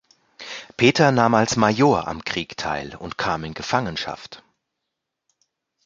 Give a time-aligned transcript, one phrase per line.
[0.77, 4.43] Peter nahm als Major am Krieg teil und kam in Gefangenschaft.